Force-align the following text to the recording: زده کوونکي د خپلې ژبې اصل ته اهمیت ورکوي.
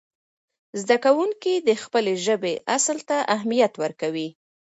زده 0.81 0.97
کوونکي 1.05 1.53
د 1.67 1.69
خپلې 1.83 2.13
ژبې 2.25 2.53
اصل 2.75 2.97
ته 3.09 3.17
اهمیت 3.35 3.73
ورکوي. 3.83 4.29